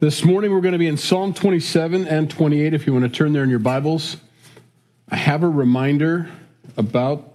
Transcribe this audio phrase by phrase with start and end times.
[0.00, 3.10] This morning we're going to be in Psalm 27 and 28 if you want to
[3.10, 4.16] turn there in your Bibles.
[5.10, 6.30] I have a reminder
[6.78, 7.34] about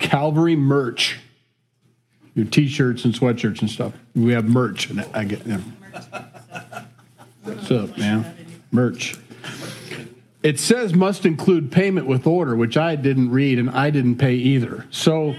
[0.00, 1.20] Calvary merch.
[2.34, 3.92] Your t-shirts and sweatshirts and stuff.
[4.16, 5.76] We have merch and I get them.
[7.44, 8.58] What's up, man?
[8.72, 9.16] Merch.
[10.42, 14.34] It says must include payment with order, which I didn't read and I didn't pay
[14.34, 14.88] either.
[14.90, 15.36] So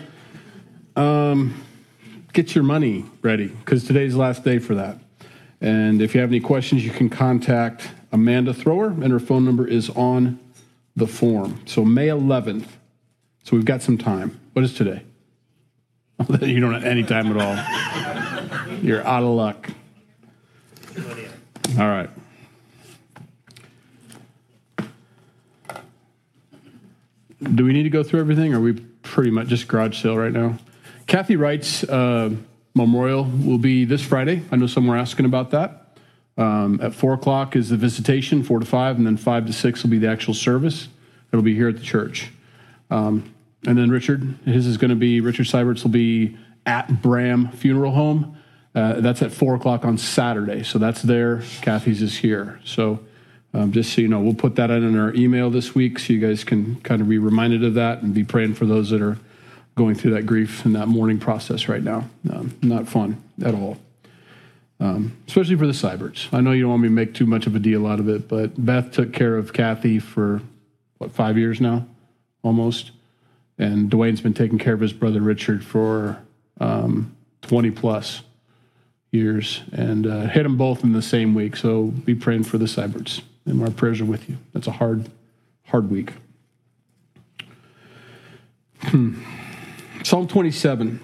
[0.95, 1.61] um,
[2.31, 4.97] get your money ready because today's the last day for that.
[5.61, 9.67] And if you have any questions, you can contact Amanda Thrower, and her phone number
[9.67, 10.39] is on
[10.95, 11.61] the form.
[11.65, 12.65] So May 11th.
[13.43, 14.39] So we've got some time.
[14.53, 15.03] What is today?
[16.41, 18.75] you don't have any time at all.
[18.81, 19.69] You're out of luck.
[21.79, 22.09] All right.
[27.55, 30.17] Do we need to go through everything, or are we pretty much just garage sale
[30.17, 30.57] right now?
[31.07, 31.83] Kathy writes.
[31.83, 32.31] Uh,
[32.73, 34.43] memorial will be this Friday.
[34.51, 35.97] I know some were asking about that.
[36.37, 39.83] Um, at four o'clock is the visitation, four to five, and then five to six
[39.83, 40.87] will be the actual service.
[41.31, 42.31] It'll be here at the church.
[42.89, 43.33] Um,
[43.67, 47.91] and then Richard, his is going to be Richard Seibert's will be at Bram Funeral
[47.91, 48.37] Home.
[48.73, 50.63] Uh, that's at four o'clock on Saturday.
[50.63, 51.43] So that's there.
[51.61, 52.59] Kathy's is here.
[52.63, 53.01] So
[53.53, 56.19] um, just so you know, we'll put that in our email this week so you
[56.19, 59.17] guys can kind of be reminded of that and be praying for those that are
[59.75, 62.09] going through that grief and that mourning process right now.
[62.29, 63.77] Um, not fun at all.
[64.79, 66.27] Um, especially for the Seiberts.
[66.33, 68.09] I know you don't want me to make too much of a deal out of
[68.09, 70.41] it, but Beth took care of Kathy for
[70.97, 71.85] what five years now,
[72.41, 72.91] almost,
[73.59, 76.19] and Dwayne's been taking care of his brother Richard for
[76.59, 78.21] um, 20 plus
[79.11, 81.55] years, and uh, hit them both in the same week.
[81.55, 84.37] So be praying for the Seiberts, and our prayers are with you.
[84.53, 85.09] That's a hard,
[85.65, 86.13] hard week.
[88.81, 89.21] Hmm.
[90.11, 90.99] Psalm 27.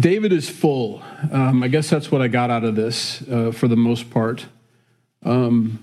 [0.00, 1.00] David is full.
[1.30, 4.46] Um, I guess that's what I got out of this uh, for the most part.
[5.24, 5.78] Um,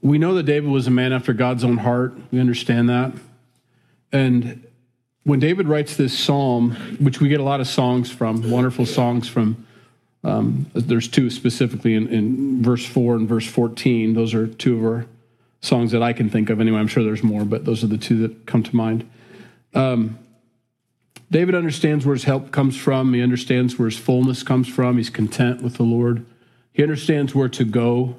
[0.00, 2.14] we know that David was a man after God's own heart.
[2.30, 3.14] We understand that.
[4.12, 4.64] And
[5.24, 9.26] when David writes this psalm, which we get a lot of songs from, wonderful songs
[9.26, 9.66] from,
[10.22, 14.14] um, there's two specifically in, in verse 4 and verse 14.
[14.14, 15.06] Those are two of our
[15.60, 16.78] songs that I can think of anyway.
[16.78, 19.08] I'm sure there's more, but those are the two that come to mind.
[19.74, 20.18] Um,
[21.30, 23.12] David understands where his help comes from.
[23.14, 24.96] He understands where his fullness comes from.
[24.96, 26.26] He's content with the Lord.
[26.72, 28.16] He understands where to go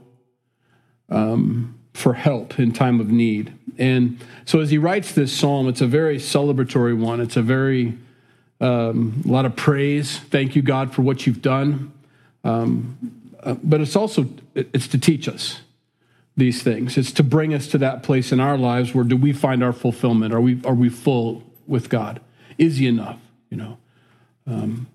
[1.09, 3.53] um, for help in time of need.
[3.77, 7.19] And so as he writes this psalm, it's a very celebratory one.
[7.19, 7.97] It's a very,
[8.61, 10.17] um, a lot of praise.
[10.17, 11.91] Thank you, God, for what you've done.
[12.43, 12.97] Um,
[13.41, 15.59] uh, but it's also, it's to teach us
[16.41, 16.97] these things.
[16.97, 19.71] It's to bring us to that place in our lives where do we find our
[19.71, 20.33] fulfillment?
[20.33, 22.19] Are we are we full with God?
[22.57, 23.19] Is He enough?
[23.51, 23.77] You know,
[24.47, 24.87] um,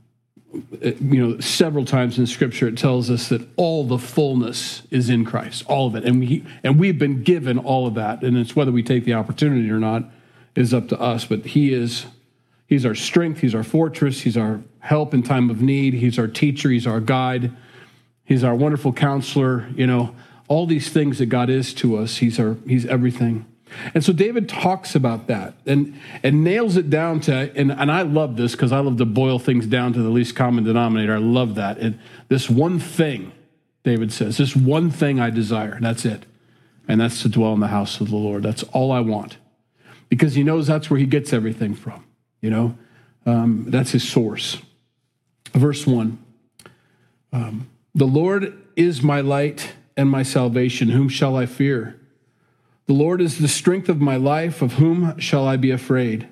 [0.80, 5.08] it, you know, several times in Scripture it tells us that all the fullness is
[5.08, 8.36] in Christ, all of it, and we and we've been given all of that, and
[8.36, 10.02] it's whether we take the opportunity or not
[10.56, 11.24] is up to us.
[11.24, 12.06] But He is.
[12.66, 13.38] He's our strength.
[13.38, 14.22] He's our fortress.
[14.22, 15.94] He's our help in time of need.
[15.94, 16.70] He's our teacher.
[16.70, 17.52] He's our guide.
[18.24, 19.68] He's our wonderful counselor.
[19.76, 20.16] You know,
[20.48, 22.18] all these things that God is to us.
[22.18, 23.46] He's our he's everything.
[23.94, 28.02] And so David talks about that and and nails it down to and, and I
[28.02, 31.14] love this because I love to boil things down to the least common denominator.
[31.14, 31.78] I love that.
[31.78, 31.98] And
[32.28, 33.32] this one thing,
[33.82, 35.78] David says, this one thing I desire.
[35.80, 36.24] That's it.
[36.88, 38.44] And that's to dwell in the house of the Lord.
[38.44, 39.38] That's all I want.
[40.08, 42.04] Because he knows that's where he gets everything from.
[42.40, 42.78] You know,
[43.26, 44.58] um, that's his source.
[45.52, 46.24] Verse one.
[47.32, 50.90] Um, the Lord is my light and my salvation.
[50.90, 51.98] Whom shall I fear?
[52.86, 54.62] The Lord is the strength of my life.
[54.62, 56.28] Of whom shall I be afraid?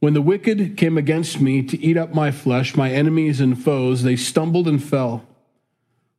[0.00, 4.02] When the wicked came against me to eat up my flesh, my enemies and foes,
[4.02, 5.24] they stumbled and fell.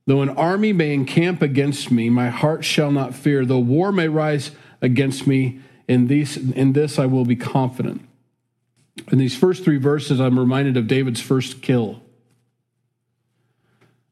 [0.07, 3.45] Though an army may encamp against me, my heart shall not fear.
[3.45, 4.51] Though war may rise
[4.81, 8.07] against me, in, these, in this I will be confident.
[9.11, 12.01] In these first three verses, I'm reminded of David's first kill.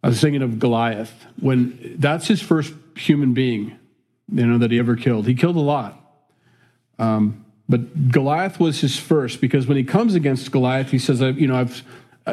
[0.04, 3.78] I was thinking of Goliath when that's his first human being,
[4.32, 5.26] you know, that he ever killed.
[5.26, 6.00] He killed a lot.
[7.00, 11.48] Um, but Goliath was his first because when he comes against Goliath, he says, you
[11.48, 11.82] know, I've,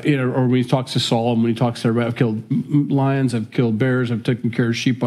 [0.04, 2.16] you know, or when he talks to Saul and when he talks to everybody, I've
[2.16, 5.00] killed lions, I've killed bears, I've taken care of sheep.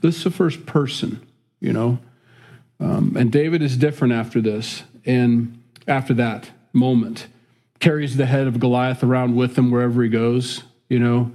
[0.00, 1.26] This is the first person,
[1.60, 1.98] you know.
[2.80, 4.82] Um, and David is different after this.
[5.04, 7.26] And after that moment,
[7.78, 11.32] carries the head of Goliath around with him wherever he goes, you know.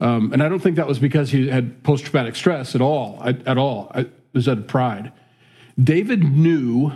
[0.00, 3.22] Um, and I don't think that was because he had post traumatic stress at all.
[3.24, 5.12] at all, I, it was out of pride.
[5.82, 6.92] David knew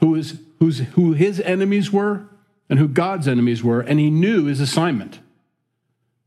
[0.00, 0.38] who his,
[0.94, 2.24] who his enemies were
[2.68, 5.18] and who God's enemies were, and he knew his assignment.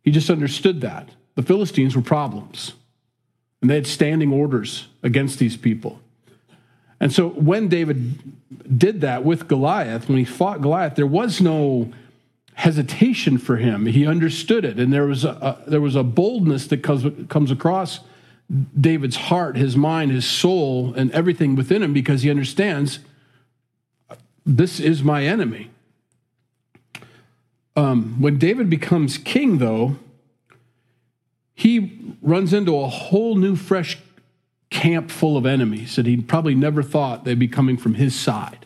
[0.04, 1.10] He just understood that.
[1.36, 2.74] The Philistines were problems,
[3.62, 6.00] and they had standing orders against these people.
[7.00, 11.92] And so when David did that with Goliath, when he fought Goliath, there was no
[12.56, 13.86] hesitation for him.
[13.86, 17.52] He understood it, and there was a, a there was a boldness that comes comes
[17.52, 18.00] across
[18.80, 23.00] David's heart, his mind, his soul, and everything within him because he understands
[24.46, 25.72] this is my enemy.
[27.76, 29.98] Um, when David becomes king, though,
[31.56, 33.98] he runs into a whole new, fresh
[34.70, 38.65] camp full of enemies that he probably never thought they'd be coming from his side.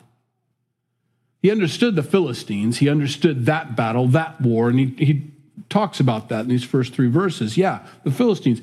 [1.42, 5.32] He understood the Philistines, he understood that battle, that war, and he, he
[5.70, 7.58] talks about that in these first three verses.
[7.58, 8.62] Yeah, the Philistines.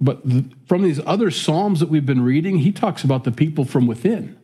[0.00, 0.22] But
[0.66, 4.38] from these other Psalms that we've been reading, he talks about the people from within,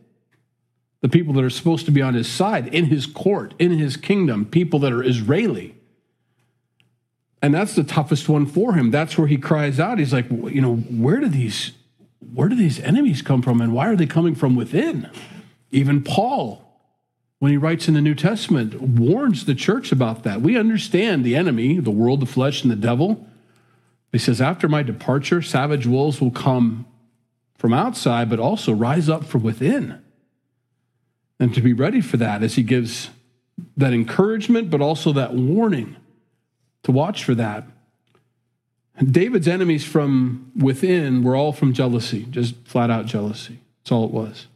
[1.00, 3.96] the people that are supposed to be on his side, in his court, in his
[3.96, 5.76] kingdom, people that are Israeli.
[7.40, 8.90] And that's the toughest one for him.
[8.90, 9.98] That's where he cries out.
[9.98, 11.72] He's like, you know, where do these
[12.32, 15.10] where do these enemies come from and why are they coming from within?
[15.70, 16.63] Even Paul
[17.44, 20.40] when he writes in the New Testament warns the church about that.
[20.40, 23.28] We understand the enemy, the world, the flesh and the devil.
[24.12, 26.86] He says, After my departure, savage wolves will come
[27.58, 30.02] from outside, but also rise up from within.
[31.38, 33.10] And to be ready for that as he gives
[33.76, 35.96] that encouragement, but also that warning
[36.84, 37.66] to watch for that.
[39.04, 43.60] David's enemies from within were all from jealousy, just flat out jealousy.
[43.82, 44.46] That's all it was.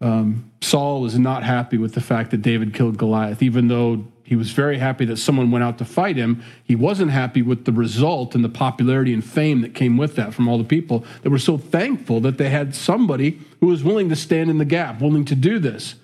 [0.00, 4.34] Um, Saul was not happy with the fact that David killed Goliath, even though he
[4.34, 6.42] was very happy that someone went out to fight him.
[6.64, 10.34] He wasn't happy with the result and the popularity and fame that came with that
[10.34, 14.08] from all the people that were so thankful that they had somebody who was willing
[14.08, 15.94] to stand in the gap, willing to do this.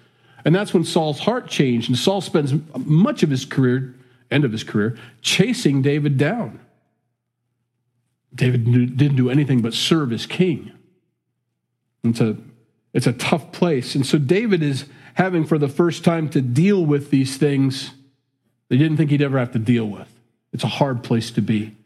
[0.44, 3.94] And that's when Saul's heart changed, and Saul spends much of his career,
[4.30, 6.60] end of his career, chasing David down.
[8.34, 8.64] David
[8.96, 10.72] didn't do anything but serve his king.
[12.04, 12.36] It's a,
[12.92, 13.94] it's a tough place.
[13.94, 17.92] And so David is having, for the first time, to deal with these things
[18.68, 20.08] they didn't think he'd ever have to deal with.
[20.50, 21.76] It's a hard place to be.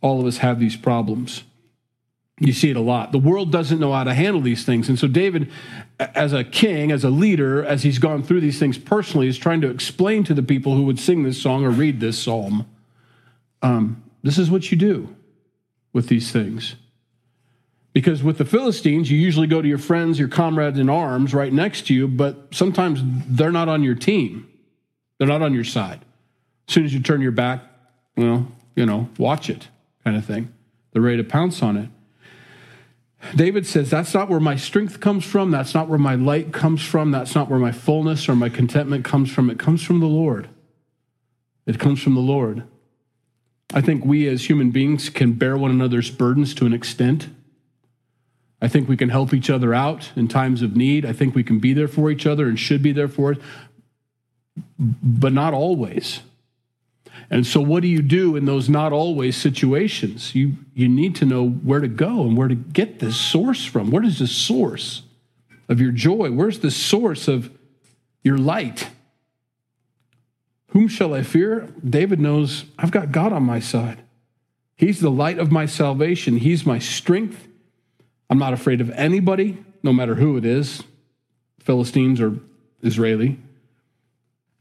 [0.00, 1.44] All of us have these problems.
[2.40, 3.12] You see it a lot.
[3.12, 4.88] The world doesn't know how to handle these things.
[4.88, 5.52] And so, David,
[6.00, 9.60] as a king, as a leader, as he's gone through these things personally, is trying
[9.60, 12.66] to explain to the people who would sing this song or read this psalm
[13.64, 15.08] um, this is what you do
[15.94, 16.76] with these things.
[17.94, 21.52] Because with the Philistines, you usually go to your friends, your comrades in arms right
[21.52, 24.48] next to you, but sometimes they're not on your team.
[25.18, 26.04] They're not on your side.
[26.68, 27.62] As soon as you turn your back,
[28.16, 29.68] well, you know, watch it
[30.02, 30.52] kind of thing.
[30.92, 31.88] They're ready to pounce on it.
[33.36, 35.52] David says, That's not where my strength comes from.
[35.52, 37.12] That's not where my light comes from.
[37.12, 39.48] That's not where my fullness or my contentment comes from.
[39.50, 40.48] It comes from the Lord.
[41.64, 42.64] It comes from the Lord.
[43.72, 47.28] I think we as human beings can bear one another's burdens to an extent.
[48.60, 51.04] I think we can help each other out in times of need.
[51.04, 53.38] I think we can be there for each other and should be there for it
[54.78, 56.20] but not always.
[57.30, 60.34] And so, what do you do in those not always situations?
[60.34, 63.90] You, you need to know where to go and where to get this source from.
[63.90, 65.02] Where is the source
[65.68, 66.30] of your joy?
[66.30, 67.50] Where's the source of
[68.22, 68.90] your light?
[70.68, 71.68] Whom shall I fear?
[71.88, 74.02] David knows I've got God on my side.
[74.76, 77.48] He's the light of my salvation, He's my strength.
[78.30, 80.82] I'm not afraid of anybody, no matter who it is
[81.60, 82.38] Philistines or
[82.82, 83.38] Israeli.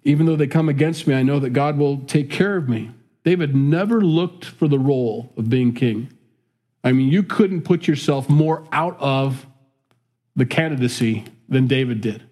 [0.04, 2.92] Even though they come against me, I know that God will take care of me.
[3.24, 6.12] David never looked for the role of being king.
[6.84, 9.46] I mean, you couldn't put yourself more out of
[10.36, 12.24] the candidacy than David did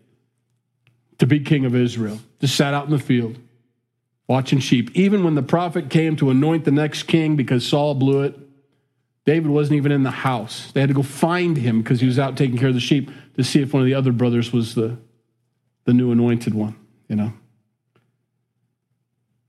[1.20, 2.20] to be king of Israel.
[2.40, 3.38] Just sat out in the field
[4.28, 4.90] watching sheep.
[4.96, 8.38] Even when the prophet came to anoint the next king because Saul blew it,
[9.26, 10.72] David wasn't even in the house.
[10.72, 13.12] They had to go find him because he was out taking care of the sheep
[13.36, 14.98] to see if one of the other brothers was the,
[15.86, 16.76] the new anointed one,
[17.08, 17.34] you know.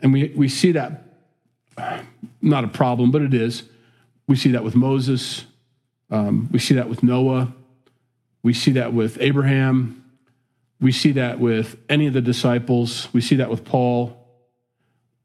[0.01, 1.05] And we, we see that,
[2.43, 3.63] not a problem, but it is.
[4.27, 5.45] We see that with Moses.
[6.11, 7.53] Um, we see that with Noah.
[8.43, 10.05] We see that with Abraham.
[10.81, 13.09] We see that with any of the disciples.
[13.13, 14.19] We see that with Paul.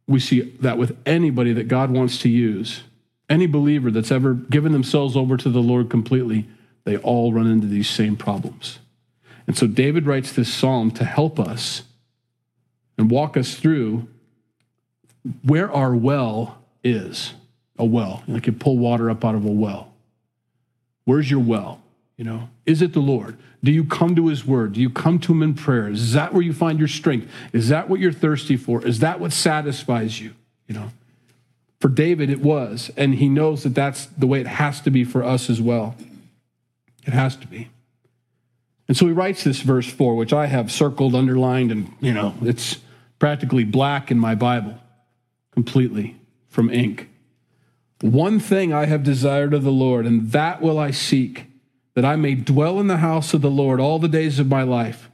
[0.08, 2.84] We see that with anybody that God wants to use.
[3.30, 6.48] Any believer that's ever given themselves over to the Lord completely,
[6.86, 8.80] they all run into these same problems.
[9.46, 11.84] And so David writes this psalm to help us
[12.98, 14.08] and walk us through
[15.44, 17.34] where our well is
[17.78, 18.24] a well.
[18.28, 19.94] Like you pull water up out of a well.
[21.06, 21.82] Where's your well?
[22.18, 23.38] You know, is it the Lord?
[23.64, 24.74] Do you come to his word?
[24.74, 25.90] Do you come to him in prayer?
[25.90, 27.32] Is that where you find your strength?
[27.54, 28.86] Is that what you're thirsty for?
[28.86, 30.34] Is that what satisfies you?
[30.68, 30.92] You know,
[31.80, 32.92] For David, it was.
[32.98, 35.96] And he knows that that's the way it has to be for us as well.
[37.06, 37.70] It has to be.
[38.88, 42.36] And so he writes this verse 4, which I have circled, underlined, and, you know,
[42.42, 42.78] it's
[43.20, 44.78] practically black in my Bible,
[45.52, 46.16] completely
[46.48, 47.10] from ink.
[48.02, 51.48] One thing I have desired of the Lord, and that will I seek,
[51.96, 54.64] that I may dwell in the house of the Lord all the days of my
[54.64, 55.10] life,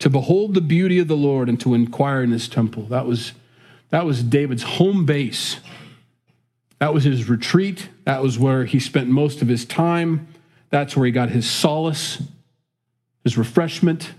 [0.00, 2.84] to behold the beauty of the Lord and to inquire in his temple.
[2.84, 3.32] That was,
[3.90, 5.58] that was David's home base.
[6.78, 7.88] That was his retreat.
[8.04, 10.28] That was where he spent most of his time.
[10.70, 12.22] That's where he got his solace
[13.28, 14.14] his refreshment,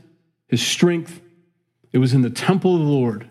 [0.47, 1.19] his strength.
[1.91, 3.27] It was in the temple of the Lord.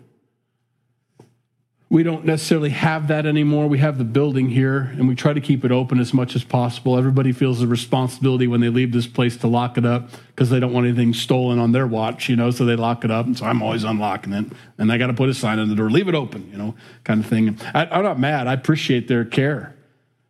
[1.91, 3.67] We don't necessarily have that anymore.
[3.67, 6.43] We have the building here, and we try to keep it open as much as
[6.43, 6.97] possible.
[6.97, 10.59] Everybody feels the responsibility when they leave this place to lock it up because they
[10.59, 13.25] don't want anything stolen on their watch, you know, so they lock it up.
[13.25, 14.45] And so I'm always unlocking it.
[14.77, 16.75] And I got to put a sign on the door, leave it open, you know,
[17.05, 17.57] kind of thing.
[17.73, 18.45] I, I'm not mad.
[18.45, 19.75] I appreciate their care,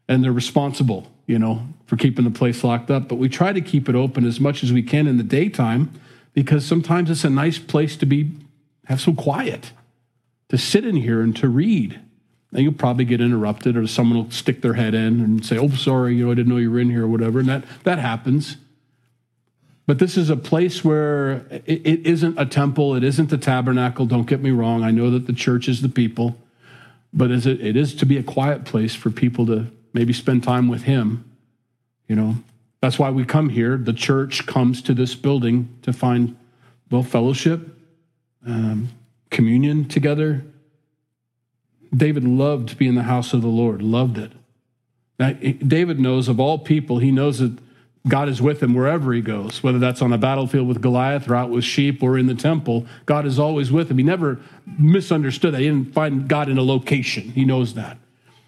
[0.07, 3.07] and they're responsible you know, for keeping the place locked up.
[3.07, 5.91] But we try to keep it open as much as we can in the daytime
[6.33, 8.31] because sometimes it's a nice place to be,
[8.85, 9.71] have some quiet,
[10.49, 11.99] to sit in here and to read.
[12.51, 15.69] And you'll probably get interrupted or someone will stick their head in and say, oh,
[15.69, 17.39] sorry, you know, I didn't know you were in here or whatever.
[17.39, 18.57] And that, that happens.
[19.89, 24.05] But this is a place where it, it isn't a temple, it isn't the tabernacle.
[24.05, 24.83] Don't get me wrong.
[24.83, 26.35] I know that the church is the people,
[27.11, 30.43] but is it, it is to be a quiet place for people to maybe spend
[30.43, 31.25] time with Him.
[32.07, 32.35] You know,
[32.81, 33.77] that's why we come here.
[33.77, 36.37] The church comes to this building to find,
[36.91, 37.75] well, fellowship,
[38.45, 38.89] um,
[39.29, 40.43] communion together.
[41.95, 44.31] David loved to be in the house of the Lord, loved it.
[45.19, 47.57] Now, David knows of all people, he knows that
[48.07, 51.35] God is with him wherever he goes, whether that's on a battlefield with Goliath or
[51.35, 52.85] out with sheep or in the temple.
[53.05, 53.97] God is always with him.
[53.97, 55.59] He never misunderstood that.
[55.59, 57.31] He didn't find God in a location.
[57.31, 57.97] He knows that.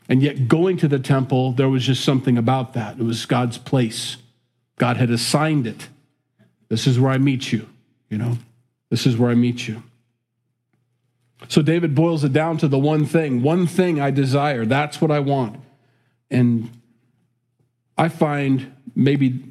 [0.07, 2.97] And yet, going to the temple, there was just something about that.
[2.97, 4.17] It was God's place.
[4.77, 5.89] God had assigned it.
[6.69, 7.67] This is where I meet you,
[8.09, 8.37] you know?
[8.89, 9.83] This is where I meet you.
[11.47, 14.65] So David boils it down to the one thing one thing I desire.
[14.65, 15.59] That's what I want.
[16.29, 16.69] And
[17.97, 19.43] I find maybe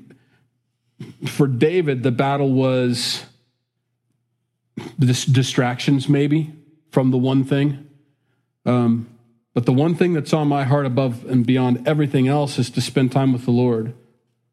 [1.27, 3.25] for David, the battle was
[4.99, 6.53] distractions, maybe,
[6.91, 7.87] from the one thing.
[8.67, 9.09] Um,
[9.55, 12.81] but the one thing that's on my heart above and beyond everything else is to
[12.81, 13.95] spend time with the Lord,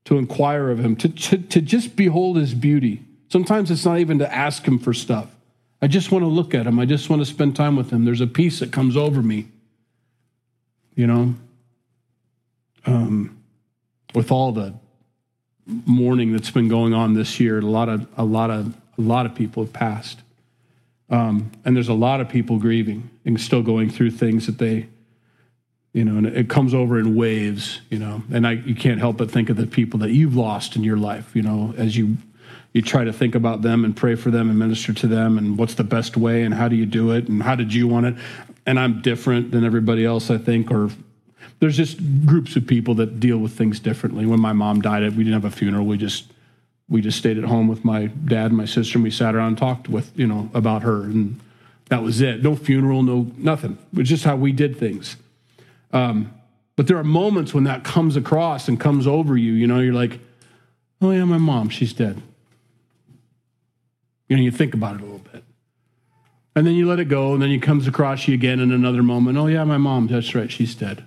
[0.05, 3.05] to inquire of Him, to, to, to just behold His beauty.
[3.29, 5.29] Sometimes it's not even to ask Him for stuff.
[5.81, 6.79] I just want to look at Him.
[6.79, 8.05] I just want to spend time with Him.
[8.05, 9.47] There's a peace that comes over me,
[10.95, 11.35] you know,
[12.85, 13.37] um,
[14.15, 14.73] with all the
[15.85, 17.59] mourning that's been going on this year.
[17.59, 20.21] A lot of a lot of a lot of people have passed.
[21.09, 24.87] Um, and there's a lot of people grieving and still going through things that they,
[25.93, 28.23] you know, and it comes over in waves, you know.
[28.31, 30.97] And I, you can't help but think of the people that you've lost in your
[30.97, 32.17] life, you know, as you
[32.77, 35.57] you try to think about them and pray for them and minister to them and
[35.57, 38.05] what's the best way and how do you do it and how did you want
[38.05, 38.15] it.
[38.67, 40.91] And I'm different than everybody else, I think, or
[41.59, 44.27] there's just groups of people that deal with things differently.
[44.27, 45.87] When my mom died, we didn't have a funeral.
[45.87, 46.31] We just
[46.87, 49.47] we just stayed at home with my dad and my sister and we sat around
[49.47, 51.37] and talked with you know about her and
[51.89, 55.17] that was it no funeral no nothing it was just how we did things
[55.91, 56.33] um,
[56.77, 59.93] but there are moments when that comes across and comes over you you know you're
[59.93, 60.21] like
[61.01, 62.21] oh yeah my mom she's dead
[64.29, 65.43] you know you think about it a little bit
[66.55, 69.03] and then you let it go and then it comes across you again in another
[69.03, 71.03] moment oh yeah my mom that's right she's dead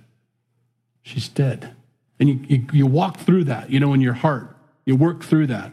[1.01, 1.75] she's dead
[2.19, 5.47] and you, you, you walk through that you know in your heart you work through
[5.47, 5.71] that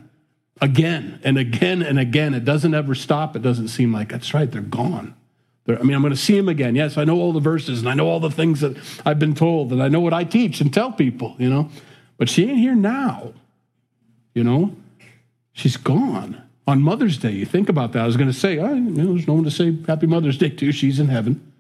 [0.61, 2.35] again and again and again.
[2.35, 3.37] It doesn't ever stop.
[3.37, 4.51] It doesn't seem like that's right.
[4.51, 5.15] They're gone.
[5.69, 6.75] I mean, I'm going to see them again.
[6.75, 9.35] Yes, I know all the verses and I know all the things that I've been
[9.35, 11.69] told and I know what I teach and tell people, you know.
[12.17, 13.35] But she ain't here now,
[14.35, 14.75] you know.
[15.53, 16.43] She's gone.
[16.69, 18.03] On Mother's Day, you think about that.
[18.03, 20.37] I was going to say, oh, you know, there's no one to say Happy Mother's
[20.37, 20.71] Day to.
[20.71, 21.51] She's in heaven.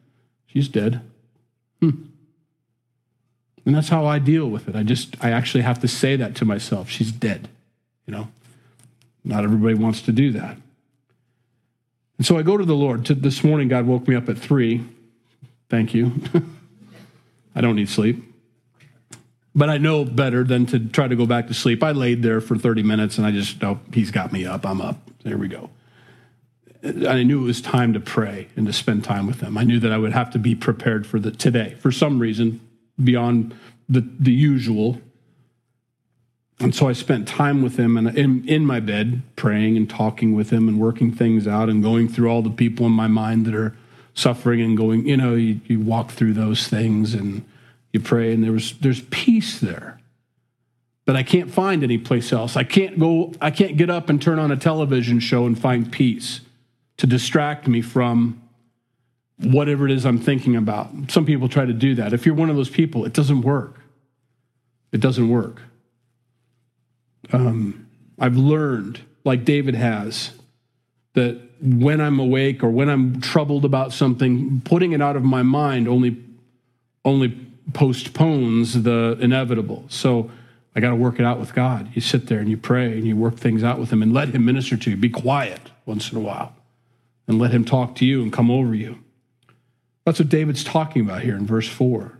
[0.47, 1.01] She's dead.
[1.81, 2.03] Hmm.
[3.65, 4.77] And that's how I deal with it.
[4.77, 6.91] I just, I actually have to say that to myself.
[6.91, 7.49] She's dead.
[8.05, 8.29] You know,
[9.25, 10.59] not everybody wants to do that.
[12.19, 13.07] And so I go to the Lord.
[13.07, 14.85] This morning, God woke me up at three.
[15.71, 16.13] Thank you.
[17.55, 18.28] I don't need sleep.
[19.55, 21.83] But I know better than to try to go back to sleep.
[21.83, 24.67] I laid there for 30 minutes and I just, oh, he's got me up.
[24.67, 24.97] I'm up.
[25.25, 25.71] There we go.
[26.85, 29.59] I knew it was time to pray and to spend time with him.
[29.59, 31.77] I knew that I would have to be prepared for the today.
[31.81, 32.61] For some reason,
[33.03, 33.55] beyond
[33.89, 35.01] the, the usual.
[36.61, 40.35] And so I spent time with him and in, in my bed, praying and talking
[40.35, 43.47] with him and working things out and going through all the people in my mind
[43.47, 43.77] that are
[44.15, 47.45] suffering and going, you know, you, you walk through those things and
[47.93, 50.01] you pray, and there was there's peace there
[51.09, 52.55] that I can't find anyplace else.
[52.55, 55.91] I can't go, I can't get up and turn on a television show and find
[55.91, 56.43] peace
[56.99, 58.43] to distract me from
[59.39, 60.91] whatever it is I'm thinking about.
[61.09, 62.13] Some people try to do that.
[62.13, 63.77] If you're one of those people, it doesn't work.
[64.93, 65.63] It doesn't work.
[67.33, 70.33] Um, I've learned, like David has,
[71.15, 75.43] that when I'm awake or when I'm troubled about something, putting it out of my
[75.43, 76.23] mind only
[77.05, 79.85] only postpones the inevitable.
[79.89, 80.31] So
[80.75, 81.91] I got to work it out with God.
[81.95, 84.29] You sit there and you pray and you work things out with Him and let
[84.29, 84.97] Him minister to you.
[84.97, 86.55] Be quiet once in a while
[87.27, 88.99] and let Him talk to you and come over you.
[90.05, 92.19] That's what David's talking about here in verse 4.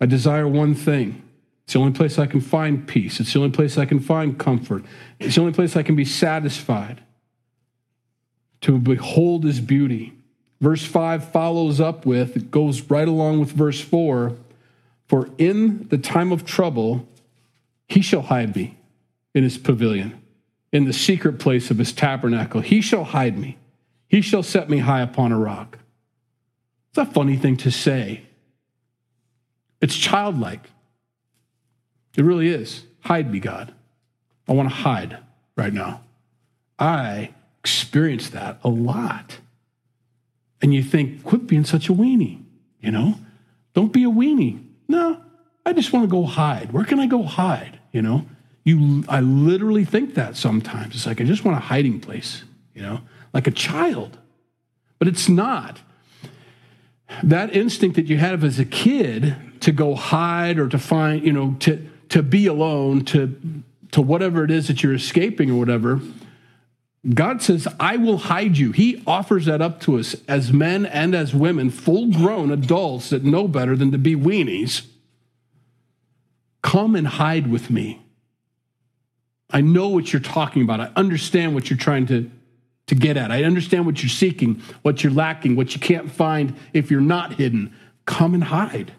[0.00, 1.22] I desire one thing.
[1.64, 3.20] It's the only place I can find peace.
[3.20, 4.84] It's the only place I can find comfort.
[5.18, 7.02] It's the only place I can be satisfied
[8.60, 10.12] to behold his beauty.
[10.60, 14.36] Verse 5 follows up with, it goes right along with verse 4
[15.08, 17.06] For in the time of trouble,
[17.88, 18.78] he shall hide me
[19.34, 20.20] in his pavilion,
[20.72, 22.60] in the secret place of his tabernacle.
[22.60, 23.58] He shall hide me.
[24.08, 25.78] He shall set me high upon a rock.
[26.90, 28.22] It's a funny thing to say.
[29.80, 30.70] It's childlike.
[32.16, 32.84] It really is.
[33.00, 33.74] Hide me, God.
[34.48, 35.18] I want to hide
[35.56, 36.02] right now.
[36.78, 39.38] I experience that a lot.
[40.64, 42.42] And you think, quit being such a weenie,
[42.80, 43.16] you know?
[43.74, 44.64] Don't be a weenie.
[44.88, 45.20] No,
[45.66, 46.72] I just want to go hide.
[46.72, 47.78] Where can I go hide?
[47.92, 48.24] You know?
[48.64, 50.94] You I literally think that sometimes.
[50.94, 52.44] It's like I just want a hiding place,
[52.74, 53.02] you know,
[53.34, 54.16] like a child.
[54.98, 55.80] But it's not.
[57.22, 61.34] That instinct that you have as a kid to go hide or to find, you
[61.34, 63.38] know, to to be alone, to,
[63.90, 66.00] to whatever it is that you're escaping or whatever,
[67.12, 68.72] God says, I will hide you.
[68.72, 73.24] He offers that up to us as men and as women, full grown adults that
[73.24, 74.86] know better than to be weenies.
[76.62, 78.00] Come and hide with me.
[79.50, 80.80] I know what you're talking about.
[80.80, 82.30] I understand what you're trying to,
[82.86, 83.30] to get at.
[83.30, 87.34] I understand what you're seeking, what you're lacking, what you can't find if you're not
[87.34, 87.76] hidden.
[88.06, 88.92] Come and hide.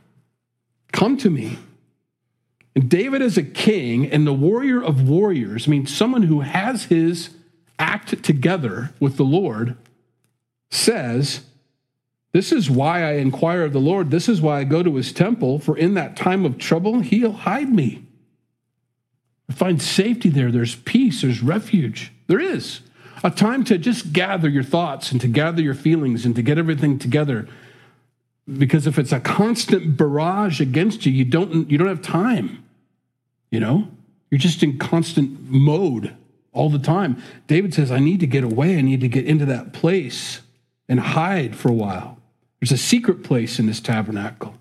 [0.92, 1.58] Come to me.
[2.76, 6.86] And David is a king and the warrior of warriors, I mean, someone who has
[6.86, 7.30] his
[7.80, 9.78] act together with the Lord,
[10.70, 11.42] says,
[12.32, 14.12] This is why I inquire of the Lord.
[14.12, 17.32] This is why I go to his temple, for in that time of trouble, he'll
[17.32, 18.06] hide me.
[19.50, 20.52] I find safety there.
[20.52, 22.12] There's peace, there's refuge.
[22.28, 22.82] There is
[23.24, 26.58] a time to just gather your thoughts and to gather your feelings and to get
[26.58, 27.48] everything together.
[28.58, 32.64] Because if it's a constant barrage against you, you don't, you don't have time.
[33.50, 33.88] You know,
[34.30, 36.16] you're just in constant mode
[36.56, 37.22] all the time.
[37.46, 38.78] David says, I need to get away.
[38.78, 40.42] I need to get into that place
[40.90, 42.18] and hide for a while.
[42.60, 44.56] There's a secret place in this tabernacle.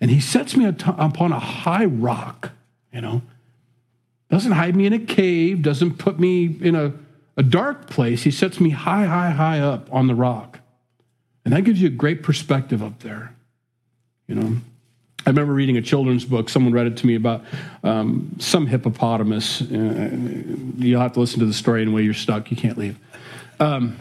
[0.00, 2.52] And he sets me upon a high rock,
[2.92, 3.22] you know.
[4.30, 6.94] Doesn't hide me in a cave, doesn't put me in a,
[7.36, 8.22] a dark place.
[8.22, 10.60] He sets me high, high, high up on the rock.
[11.44, 13.34] And that gives you a great perspective up there,
[14.26, 14.56] you know.
[15.26, 16.48] I remember reading a children's book.
[16.48, 17.44] Someone read it to me about
[17.84, 19.60] um, some hippopotamus.
[19.60, 20.10] Uh,
[20.78, 22.02] you'll have to listen to the story anyway.
[22.04, 22.50] You're stuck.
[22.50, 22.98] You can't leave.
[23.58, 23.96] Um,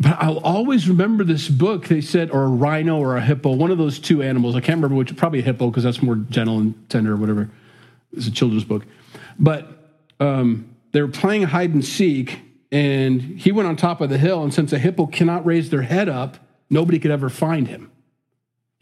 [0.00, 1.86] but I'll always remember this book.
[1.86, 4.56] They said, or a rhino or a hippo, one of those two animals.
[4.56, 5.16] I can't remember which.
[5.16, 7.48] Probably a hippo because that's more gentle and tender or whatever.
[8.12, 8.84] It's a children's book.
[9.38, 9.68] But
[10.18, 12.40] um, they were playing hide and seek,
[12.72, 14.42] and he went on top of the hill.
[14.42, 17.90] And since a hippo cannot raise their head up, nobody could ever find him.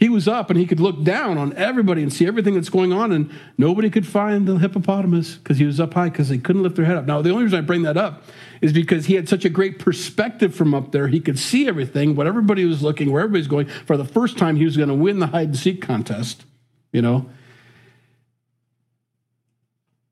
[0.02, 2.92] He was up and he could look down on everybody and see everything that's going
[2.92, 6.64] on, and nobody could find the hippopotamus because he was up high because they couldn't
[6.64, 7.06] lift their head up.
[7.06, 8.24] Now, the only reason I bring that up
[8.60, 11.06] is because he had such a great perspective from up there.
[11.06, 13.68] He could see everything, what everybody was looking, where everybody's going.
[13.86, 16.46] For the first time, he was going to win the hide and seek contest,
[16.92, 17.30] you know.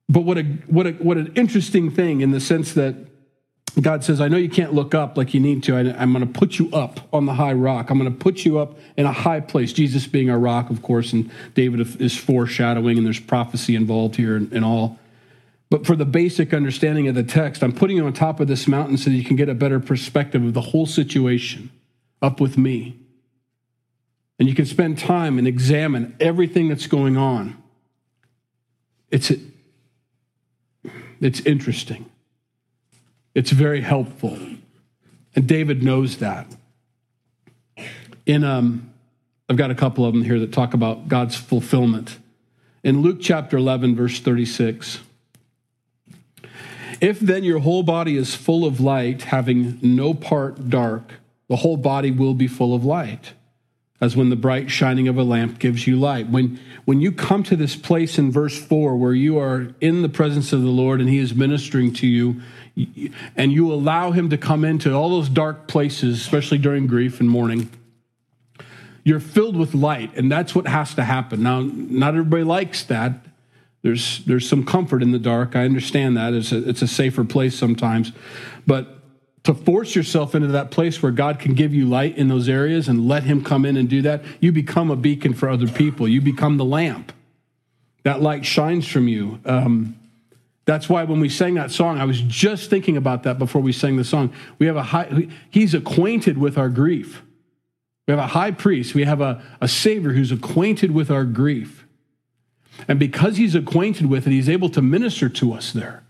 [0.09, 2.95] But what a what a what an interesting thing in the sense that
[3.79, 5.77] God says, I know you can't look up like you need to.
[5.77, 7.91] I, am going to put you up on the high rock.
[7.91, 9.73] I'm going to put you up in a high place.
[9.73, 14.37] Jesus being our rock, of course, and David is foreshadowing, and there's prophecy involved here
[14.37, 14.99] and, and all.
[15.71, 18.67] But for the basic understanding of the text, I'm putting you on top of this
[18.67, 21.71] mountain so that you can get a better perspective of the whole situation
[22.21, 22.99] up with me.
[24.39, 27.63] And you can spend time and examine everything that's going on.
[29.11, 29.31] It's,
[31.21, 32.11] it's interesting.
[33.35, 34.39] It's very helpful.
[35.35, 36.47] And David knows that.
[38.27, 38.93] In um,
[39.49, 42.19] I've got a couple of them here that talk about God's fulfillment.
[42.85, 45.01] In Luke chapter 11, verse 36,
[47.01, 51.15] if then your whole body is full of light, having no part dark,
[51.49, 53.33] The whole body will be full of light,
[54.01, 56.29] as when the bright shining of a lamp gives you light.
[56.29, 60.09] When, when you come to this place in verse 4 where you are in the
[60.09, 62.41] presence of the Lord and He is ministering to you,
[63.37, 67.29] and you allow Him to come into all those dark places, especially during grief and
[67.29, 67.71] mourning,
[69.05, 71.43] you're filled with light, and that's what has to happen.
[71.43, 73.13] Now, not everybody likes that.
[73.83, 75.57] There's, there's some comfort in the dark.
[75.57, 76.35] I understand that.
[76.35, 78.13] It's a, it's a safer place sometimes.
[78.67, 78.99] But
[79.45, 82.89] to force yourself into that place where God can give you light in those areas
[82.89, 86.07] and let Him come in and do that, you become a beacon for other people.
[86.07, 87.13] You become the lamp.
[88.03, 89.41] That light shines from you.
[89.45, 89.97] Um,
[90.71, 93.73] that's why when we sang that song, I was just thinking about that before we
[93.73, 94.33] sang the song.
[94.61, 97.23] We have a high, He's acquainted with our grief.
[98.07, 98.95] We have a high priest.
[98.95, 101.85] We have a, a Savior who's acquainted with our grief.
[102.87, 106.05] And because He's acquainted with it, He's able to minister to us there.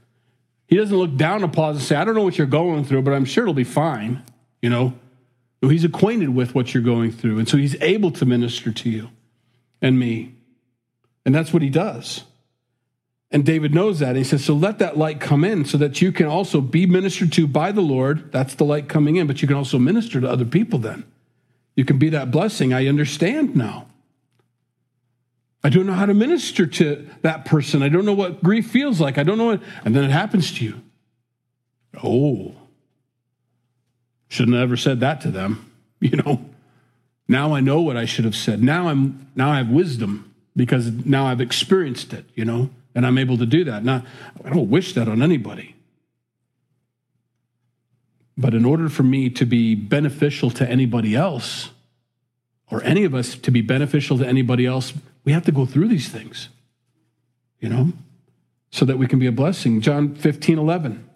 [0.66, 3.01] He doesn't look down upon us and say, I don't know what you're going through,
[3.01, 4.23] but I'm sure it'll be fine.
[4.61, 4.92] You know,
[5.62, 7.38] he's acquainted with what you're going through.
[7.38, 9.09] And so he's able to minister to you
[9.81, 10.35] and me.
[11.25, 12.25] And that's what he does.
[13.30, 14.10] And David knows that.
[14.10, 16.86] And He says, So let that light come in so that you can also be
[16.86, 18.32] ministered to by the Lord.
[18.32, 21.04] That's the light coming in, but you can also minister to other people then.
[21.76, 22.72] You can be that blessing.
[22.72, 23.86] I understand now.
[25.62, 27.82] I don't know how to minister to that person.
[27.82, 29.18] I don't know what grief feels like.
[29.18, 30.80] I don't know what, and then it happens to you.
[32.02, 32.54] Oh,
[34.28, 35.66] shouldn't have ever said that to them.
[36.02, 36.42] You know,
[37.28, 38.62] now I know what I should have said.
[38.62, 42.24] Now I'm now I have wisdom because now I've experienced it.
[42.34, 43.85] You know, and I'm able to do that.
[43.85, 44.05] Now
[44.44, 45.74] I don't wish that on anybody.
[48.37, 51.70] But in order for me to be beneficial to anybody else,
[52.70, 55.88] or any of us to be beneficial to anybody else, we have to go through
[55.88, 56.48] these things,
[57.59, 57.92] you know,
[58.70, 59.81] so that we can be a blessing.
[59.81, 61.09] John 15, 11,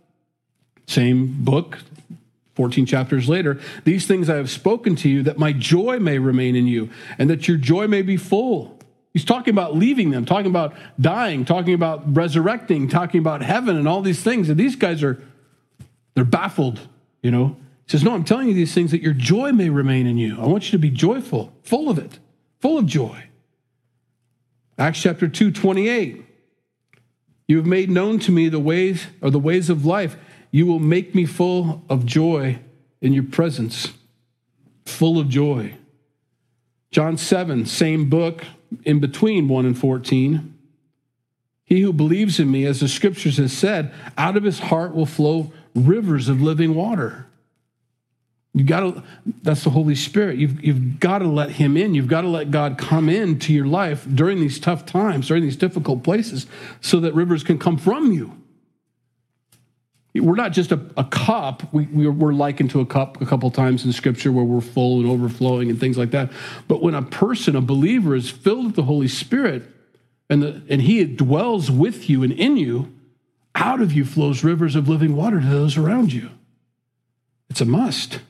[0.87, 1.79] same book,
[2.55, 3.61] 14 chapters later.
[3.85, 7.31] These things I have spoken to you that my joy may remain in you and
[7.31, 8.74] that your joy may be full.
[9.15, 13.87] He's talking about leaving them, talking about dying, talking about resurrecting, talking about heaven and
[13.87, 14.51] all these things.
[14.51, 15.23] And these guys are,
[16.15, 16.81] they're baffled,
[17.23, 17.57] you know.
[17.87, 20.37] He says, No, I'm telling you these things that your joy may remain in you.
[20.41, 22.19] I want you to be joyful, full of it,
[22.61, 23.29] full of joy.
[24.77, 26.25] Acts chapter 2, 28.
[27.47, 30.17] You have made known to me the ways or the ways of life.
[30.51, 32.59] You will make me full of joy
[33.01, 33.93] in your presence.
[34.87, 35.75] Full of joy.
[36.91, 38.45] John 7, same book,
[38.85, 40.55] in between 1 and 14.
[41.65, 45.07] He who believes in me, as the scriptures has said, out of his heart will
[45.07, 47.27] flow rivers of living water.
[48.55, 49.03] You got to,
[49.43, 50.39] that's the Holy Spirit.
[50.39, 51.95] You've, you've got to let Him in.
[51.95, 55.57] You've got to let God come into your life during these tough times, during these
[55.57, 56.47] difficult places,
[56.81, 58.41] so that rivers can come from you.
[60.15, 61.73] We're not just a, a cup.
[61.73, 65.11] We, we're likened to a cup a couple times in Scripture where we're full and
[65.11, 66.31] overflowing and things like that.
[66.69, 69.65] But when a person, a believer, is filled with the Holy Spirit
[70.31, 72.95] and, the, and He dwells with you and in you,
[73.57, 76.31] out of you flows rivers of living water to those around you.
[77.51, 78.21] It's a must.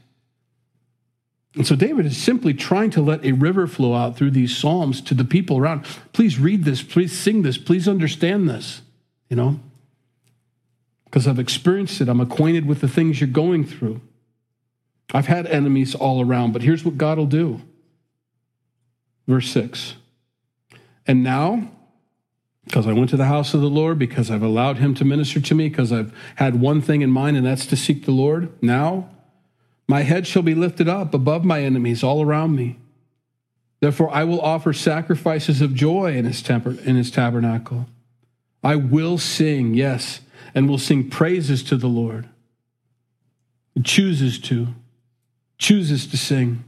[1.55, 5.01] And so David is simply trying to let a river flow out through these Psalms
[5.03, 5.85] to the people around.
[6.13, 6.83] Please read this.
[6.83, 7.59] Please sing this.
[7.59, 8.81] Please understand this,
[9.29, 9.61] you know?
[11.15, 12.09] Because I've experienced it.
[12.09, 14.01] I'm acquainted with the things you're going through.
[15.13, 17.61] I've had enemies all around, but here's what God will do.
[19.29, 19.95] Verse 6.
[21.07, 21.71] And now,
[22.65, 25.41] because I went to the house of the Lord, because I've allowed him to minister
[25.41, 28.51] to me, because I've had one thing in mind, and that's to seek the Lord,
[28.61, 29.09] now
[29.87, 32.77] my head shall be lifted up above my enemies all around me.
[33.79, 37.87] Therefore, I will offer sacrifices of joy in his, temper, in his tabernacle.
[38.65, 40.21] I will sing, yes,
[40.55, 42.29] and will sing praises to the Lord.
[43.75, 44.69] He chooses to,
[45.59, 46.65] chooses to sing.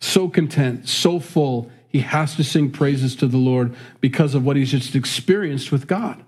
[0.00, 4.56] So content, so full, he has to sing praises to the Lord because of what
[4.56, 6.22] he's just experienced with God.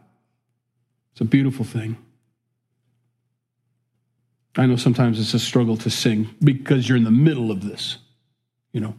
[1.12, 1.97] It's a beautiful thing.
[4.57, 7.99] I know sometimes it's a struggle to sing because you're in the middle of this,
[8.73, 8.95] you know.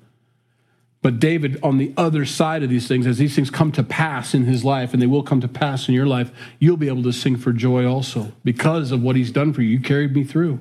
[1.01, 4.33] But David, on the other side of these things, as these things come to pass
[4.33, 7.03] in his life, and they will come to pass in your life, you'll be able
[7.03, 9.69] to sing for joy also because of what he's done for you.
[9.69, 10.59] You carried me through.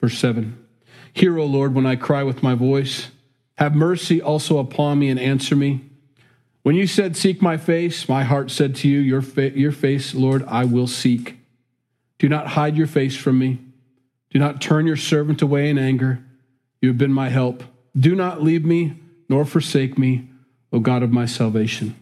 [0.00, 0.58] Verse 7
[1.12, 3.10] Hear, O Lord, when I cry with my voice.
[3.56, 5.80] Have mercy also upon me and answer me.
[6.62, 10.14] When you said, Seek my face, my heart said to you, Your, fa- your face,
[10.14, 11.38] Lord, I will seek.
[12.18, 13.58] Do not hide your face from me.
[14.30, 16.22] Do not turn your servant away in anger.
[16.80, 17.62] You have been my help.
[17.96, 20.28] Do not leave me nor forsake me,
[20.72, 21.96] O God of my salvation.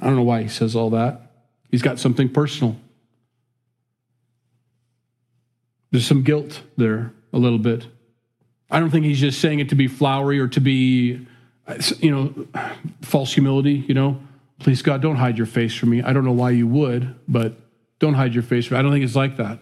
[0.00, 1.32] I don't know why he says all that.
[1.70, 2.76] He's got something personal.
[5.90, 7.86] There's some guilt there a little bit.
[8.70, 11.26] I don't think he's just saying it to be flowery or to be,
[11.98, 12.46] you know,
[13.02, 14.20] false humility, you know.
[14.58, 16.02] Please, God, don't hide your face from me.
[16.02, 17.54] I don't know why you would, but
[17.98, 18.78] don't hide your face from me.
[18.78, 19.58] I don't think it's like that.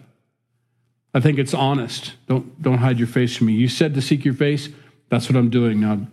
[1.13, 2.13] I think it's honest.
[2.27, 3.53] Don't, don't hide your face from me.
[3.53, 4.69] You said to seek your face.
[5.09, 5.81] That's what I'm doing.
[5.81, 6.07] Now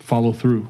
[0.00, 0.68] follow through.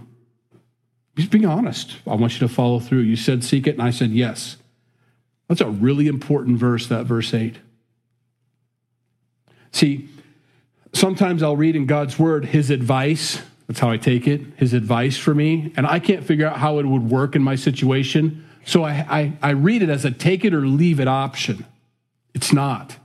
[1.17, 1.97] He's being honest.
[2.07, 3.01] I want you to follow through.
[3.01, 4.57] You said seek it, and I said yes.
[5.49, 7.57] That's a really important verse, that verse 8.
[9.73, 10.09] See,
[10.93, 13.43] sometimes I'll read in God's word his advice.
[13.67, 15.73] That's how I take it, his advice for me.
[15.77, 18.47] And I can't figure out how it would work in my situation.
[18.65, 21.67] So I, I, I read it as a take it or leave it option.
[22.35, 22.97] It's not.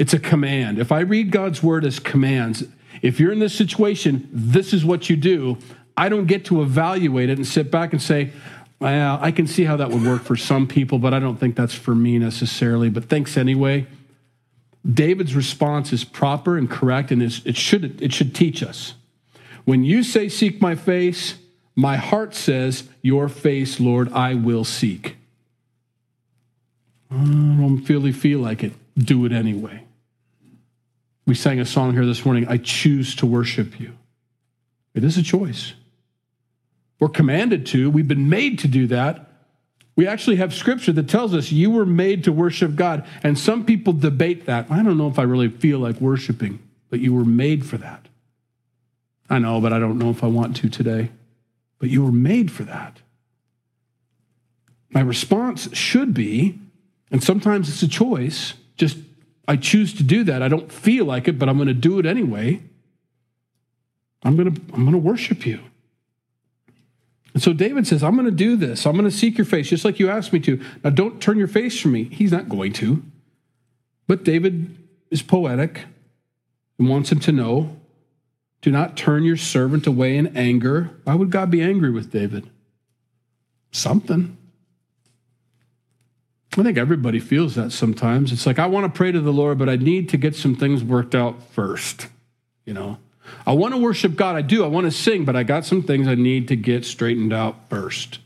[0.00, 0.78] It's a command.
[0.78, 2.64] If I read God's word as commands,
[3.02, 5.58] if you're in this situation, this is what you do.
[5.94, 8.30] I don't get to evaluate it and sit back and say,
[8.78, 11.54] well, I can see how that would work for some people, but I don't think
[11.54, 12.88] that's for me necessarily.
[12.88, 13.86] But thanks anyway.
[14.90, 18.94] David's response is proper and correct, and it should, it should teach us.
[19.66, 21.34] When you say, Seek my face,
[21.76, 25.18] my heart says, Your face, Lord, I will seek.
[27.10, 28.72] I don't really feel like it.
[28.96, 29.84] Do it anyway.
[31.30, 33.96] We sang a song here this morning I choose to worship you.
[34.94, 35.74] It is a choice.
[36.98, 39.30] We're commanded to, we've been made to do that.
[39.94, 43.06] We actually have scripture that tells us you were made to worship God.
[43.22, 44.72] And some people debate that.
[44.72, 48.08] I don't know if I really feel like worshiping, but you were made for that.
[49.28, 51.12] I know, but I don't know if I want to today.
[51.78, 53.02] But you were made for that.
[54.90, 56.58] My response should be,
[57.08, 58.96] and sometimes it's a choice, just
[59.50, 60.44] I choose to do that.
[60.44, 62.62] I don't feel like it, but I'm going to do it anyway.
[64.22, 65.58] I'm going to, I'm going to worship you.
[67.34, 68.86] And so David says, I'm going to do this.
[68.86, 70.60] I'm going to seek your face just like you asked me to.
[70.84, 72.04] Now, don't turn your face from me.
[72.04, 73.02] He's not going to.
[74.06, 74.76] But David
[75.10, 75.80] is poetic
[76.78, 77.76] and wants him to know
[78.60, 80.90] do not turn your servant away in anger.
[81.02, 82.48] Why would God be angry with David?
[83.72, 84.36] Something.
[86.58, 88.32] I think everybody feels that sometimes.
[88.32, 90.56] It's like, I want to pray to the Lord, but I need to get some
[90.56, 92.08] things worked out first,
[92.64, 92.98] you know?
[93.46, 94.34] I want to worship God.
[94.34, 94.64] I do.
[94.64, 97.56] I want to sing, but I got some things I need to get straightened out
[97.68, 98.18] first.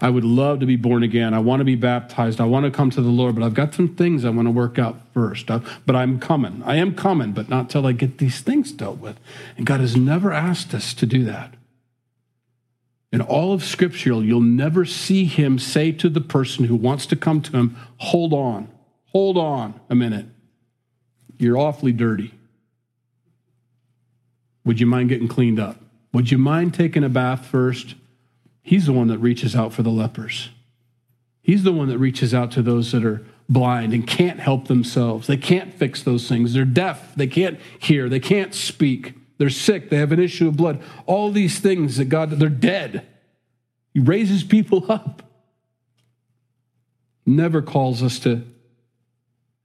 [0.00, 1.34] I would love to be born again.
[1.34, 2.40] I want to be baptized.
[2.40, 4.52] I want to come to the Lord, but I've got some things I want to
[4.52, 5.50] work out first.
[5.50, 6.62] Uh, but I'm coming.
[6.64, 9.18] I am coming, but not till I get these things dealt with.
[9.56, 11.54] And God has never asked us to do that.
[13.10, 17.16] In all of Scripture, you'll never see him say to the person who wants to
[17.16, 18.68] come to him, Hold on,
[19.06, 20.26] hold on a minute.
[21.38, 22.34] You're awfully dirty.
[24.64, 25.80] Would you mind getting cleaned up?
[26.12, 27.94] Would you mind taking a bath first?
[28.62, 30.50] He's the one that reaches out for the lepers.
[31.40, 35.26] He's the one that reaches out to those that are blind and can't help themselves.
[35.26, 36.52] They can't fix those things.
[36.52, 37.14] They're deaf.
[37.14, 38.10] They can't hear.
[38.10, 39.14] They can't speak.
[39.38, 39.88] They're sick.
[39.88, 40.82] They have an issue of blood.
[41.06, 43.06] All these things that God, they're dead.
[43.94, 45.22] He raises people up.
[47.24, 48.42] Never calls us to,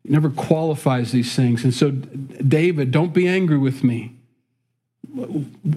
[0.03, 1.63] never qualifies these things.
[1.63, 4.15] And so, David, don't be angry with me.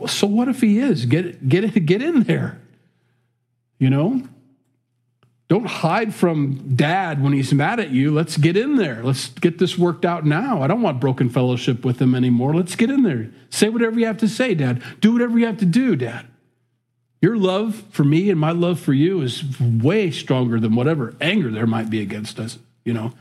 [0.07, 1.05] So what if he is?
[1.05, 2.61] Get get get in there.
[3.79, 4.27] You know?
[5.49, 8.13] Don't hide from dad when he's mad at you.
[8.13, 9.03] Let's get in there.
[9.05, 10.61] Let's get this worked out now.
[10.61, 12.55] I don't want broken fellowship with him anymore.
[12.55, 13.31] Let's get in there.
[13.51, 14.83] Say whatever you have to say, dad.
[15.01, 16.27] Do whatever you have to do, dad.
[17.23, 21.51] Your love for me and my love for you is way stronger than whatever anger
[21.51, 23.13] there might be against us, you know.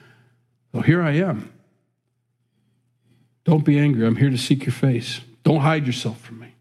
[0.73, 1.51] So here I am.
[3.45, 4.05] Don't be angry.
[4.05, 5.21] I'm here to seek your face.
[5.43, 6.55] Don't hide yourself from me.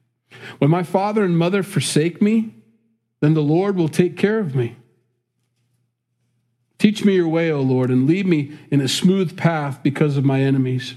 [0.59, 2.55] When my father and mother forsake me,
[3.21, 4.77] then the Lord will take care of me.
[6.85, 10.25] Teach me your way, O Lord, and lead me in a smooth path because of
[10.27, 10.97] my enemies.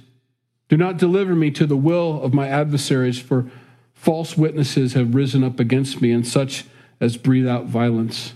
[0.68, 3.50] Do not deliver me to the will of my adversaries, for
[3.94, 6.66] false witnesses have risen up against me, and such
[7.00, 8.34] as breathe out violence.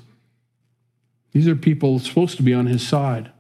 [1.34, 3.34] These are people supposed to be on his side.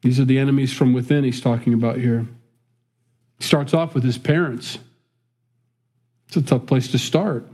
[0.00, 2.26] These are the enemies from within he's talking about here.
[3.36, 4.78] He starts off with his parents.
[6.28, 7.46] It's a tough place to start.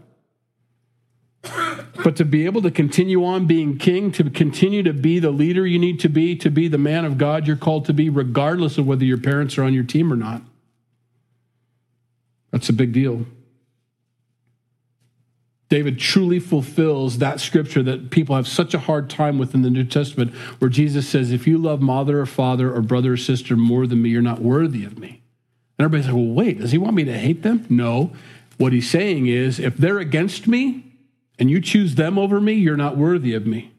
[2.03, 5.67] But to be able to continue on being king, to continue to be the leader
[5.67, 8.79] you need to be, to be the man of God you're called to be, regardless
[8.79, 10.43] of whether your parents are on your team or not,
[12.51, 13.27] that's a big deal.
[15.69, 19.71] David truly fulfills that scripture that people have such a hard time with in the
[19.71, 23.57] New Testament, where Jesus says, If you love mother or father or brother or sister
[23.57, 25.23] more than me, you're not worthy of me.
[25.79, 27.67] And everybody's like, Well, wait, does he want me to hate them?
[27.71, 28.13] No.
[28.59, 30.90] What he's saying is, if they're against me,
[31.41, 33.73] and you choose them over me, you're not worthy of me.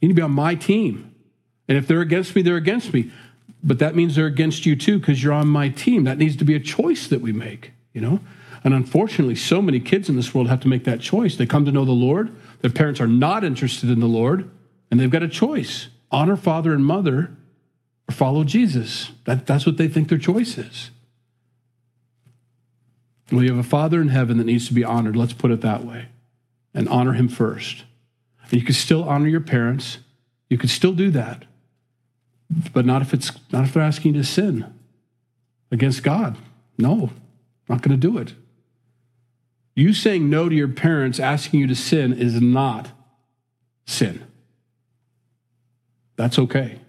[0.00, 1.14] You need to be on my team.
[1.68, 3.10] And if they're against me, they're against me.
[3.62, 6.04] but that means they're against you too because you're on my team.
[6.04, 8.20] That needs to be a choice that we make, you know?
[8.64, 11.36] And unfortunately, so many kids in this world have to make that choice.
[11.36, 14.50] They come to know the Lord, their parents are not interested in the Lord,
[14.90, 17.30] and they've got a choice honor father and mother
[18.08, 19.12] or follow Jesus.
[19.24, 20.90] That, that's what they think their choice is.
[23.30, 25.60] Well, you have a father in heaven that needs to be honored, let's put it
[25.60, 26.06] that way,
[26.74, 27.84] and honor him first.
[28.50, 29.98] And you can still honor your parents,
[30.48, 31.44] you can still do that
[32.72, 34.72] but not if it's not if they're asking you to sin
[35.70, 36.36] against God.
[36.78, 37.10] No,
[37.68, 38.34] not going to do it.
[39.74, 42.90] You saying no to your parents asking you to sin is not
[43.86, 44.26] sin.
[46.16, 46.80] That's okay.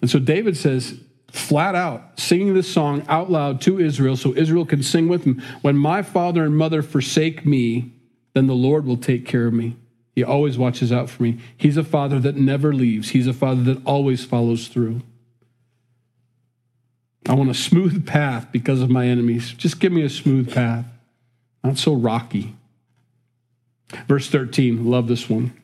[0.00, 4.66] And so David says, flat out, singing this song out loud to Israel so Israel
[4.66, 7.92] can sing with him When my father and mother forsake me,
[8.36, 9.76] then the Lord will take care of me.
[10.14, 11.38] He always watches out for me.
[11.56, 15.00] He's a father that never leaves, He's a father that always follows through.
[17.26, 19.52] I want a smooth path because of my enemies.
[19.52, 20.84] Just give me a smooth path,
[21.64, 22.54] not so rocky.
[24.06, 25.54] Verse 13, love this one.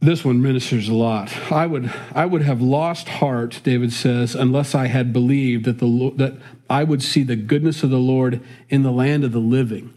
[0.00, 1.52] This one ministers a lot.
[1.52, 6.12] I would, I would have lost heart, David says, unless I had believed that, the,
[6.16, 6.38] that
[6.70, 9.92] I would see the goodness of the Lord in the land of the living.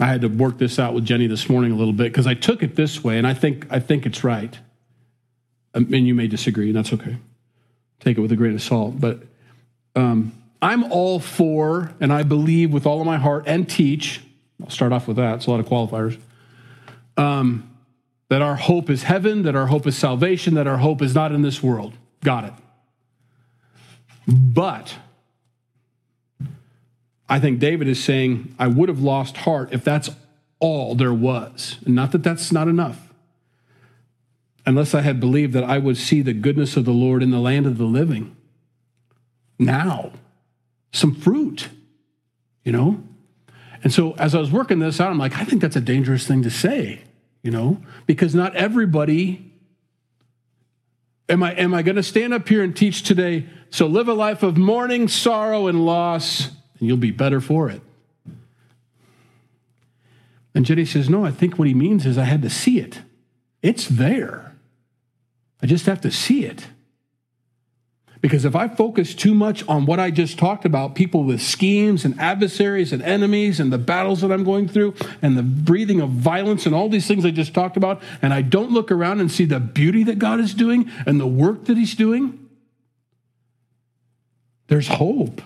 [0.00, 2.34] I had to work this out with Jenny this morning a little bit because I
[2.34, 4.58] took it this way, and I think I think it's right.
[5.74, 7.16] Um, and you may disagree, and that's okay.
[8.00, 9.00] Take it with a grain of salt.
[9.00, 9.22] But
[9.94, 14.20] um, I'm all for, and I believe with all of my heart, and teach.
[14.62, 15.36] I'll start off with that.
[15.36, 16.18] It's a lot of qualifiers.
[17.16, 17.68] Um,
[18.28, 21.32] that our hope is heaven, that our hope is salvation, that our hope is not
[21.32, 21.92] in this world.
[22.24, 22.52] Got it.
[24.26, 24.94] But
[27.32, 30.10] I think David is saying, I would have lost heart if that's
[30.58, 31.78] all there was.
[31.86, 33.08] And not that that's not enough.
[34.66, 37.40] Unless I had believed that I would see the goodness of the Lord in the
[37.40, 38.36] land of the living.
[39.58, 40.12] Now,
[40.92, 41.70] some fruit,
[42.64, 43.02] you know?
[43.82, 46.26] And so as I was working this out, I'm like, I think that's a dangerous
[46.26, 47.00] thing to say,
[47.42, 49.50] you know, because not everybody.
[51.30, 53.46] Am I, am I going to stand up here and teach today?
[53.70, 56.50] So live a life of mourning, sorrow, and loss
[56.82, 57.80] and you'll be better for it.
[60.52, 63.02] And Jenny says, No, I think what he means is I had to see it.
[63.62, 64.56] It's there.
[65.62, 66.66] I just have to see it.
[68.20, 72.04] Because if I focus too much on what I just talked about, people with schemes
[72.04, 76.10] and adversaries and enemies and the battles that I'm going through and the breathing of
[76.10, 79.30] violence and all these things I just talked about, and I don't look around and
[79.30, 82.48] see the beauty that God is doing and the work that He's doing,
[84.66, 85.42] there's hope.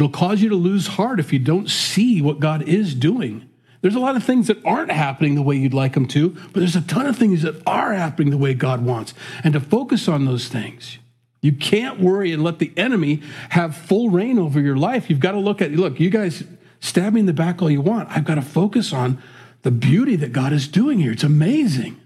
[0.00, 3.46] It'll cause you to lose heart if you don't see what God is doing.
[3.82, 6.54] There's a lot of things that aren't happening the way you'd like them to, but
[6.54, 9.12] there's a ton of things that are happening the way God wants.
[9.44, 10.96] And to focus on those things.
[11.42, 15.10] You can't worry and let the enemy have full reign over your life.
[15.10, 16.44] You've got to look at, look, you guys
[16.80, 18.08] stab me in the back all you want.
[18.10, 19.22] I've got to focus on
[19.60, 21.12] the beauty that God is doing here.
[21.12, 22.00] It's amazing.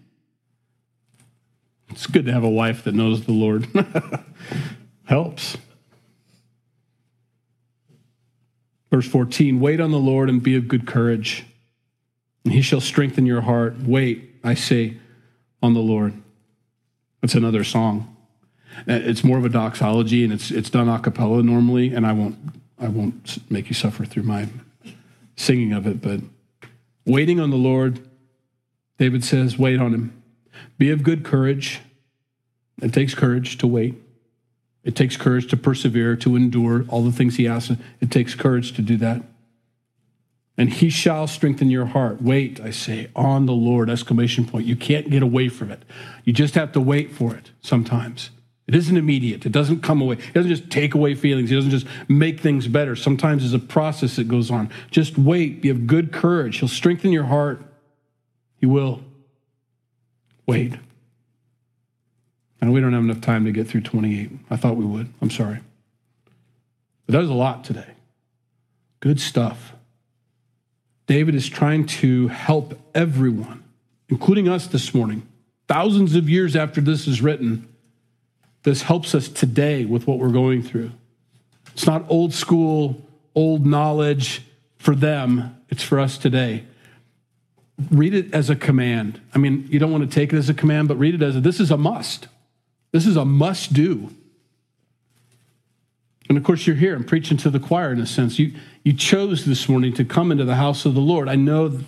[1.90, 3.68] It's good to have a wife that knows the Lord.
[5.04, 5.57] Helps.
[8.94, 11.44] Verse 14 Wait on the Lord and be of good courage,
[12.44, 13.76] and he shall strengthen your heart.
[13.80, 14.98] Wait, I say,
[15.61, 16.14] on the Lord.
[17.20, 18.16] That's another song.
[18.78, 22.12] Uh, it's more of a doxology, and it's, it's done a cappella normally, and I
[22.12, 22.38] won't,
[22.78, 24.46] I won't make you suffer through my
[25.35, 26.20] singing of it, but
[27.04, 27.98] waiting on the Lord,
[28.98, 30.22] David says, wait on him.
[30.78, 31.80] Be of good courage.
[32.80, 33.96] It takes courage to wait.
[34.84, 37.76] It takes courage to persevere, to endure all the things he asks.
[38.00, 39.22] It takes courage to do that.
[40.56, 42.22] And he shall strengthen your heart.
[42.22, 44.66] Wait, I say, on the Lord, exclamation point.
[44.66, 45.82] You can't get away from it.
[46.22, 48.30] You just have to wait for it sometimes.
[48.66, 49.44] It isn't immediate.
[49.44, 50.16] It doesn't come away.
[50.16, 51.50] It doesn't just take away feelings.
[51.50, 52.94] It doesn't just make things better.
[52.94, 54.70] Sometimes there's a process that goes on.
[54.90, 55.60] Just wait.
[55.60, 56.58] Be of good courage.
[56.58, 57.62] He'll strengthen your heart.
[58.56, 59.02] He will.
[60.46, 60.74] Wait.
[62.65, 64.31] And we don't have enough time to get through 28.
[64.48, 65.12] I thought we would.
[65.21, 65.58] I'm sorry.
[67.04, 67.88] But that was a lot today.
[69.00, 69.75] Good stuff.
[71.06, 73.65] David is trying to help everyone,
[74.08, 75.29] including us this morning,
[75.69, 77.69] thousands of years after this is written.
[78.62, 80.90] This helps us today with what we're going through.
[81.75, 84.40] It's not old school, old knowledge
[84.79, 86.65] for them, it's for us today.
[87.90, 89.21] Read it as a command.
[89.35, 91.37] I mean, you don't want to take it as a command, but read it as
[91.37, 92.29] a this is a must.
[92.94, 94.08] This is a must do.
[96.28, 96.94] And of course, you're here.
[96.94, 98.38] I'm preaching to the choir in a sense.
[98.38, 98.52] You,
[98.84, 101.28] you chose this morning to come into the house of the Lord.
[101.28, 101.80] I know